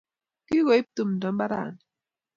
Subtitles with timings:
[0.47, 1.81] Kokoip tumdo mbaranni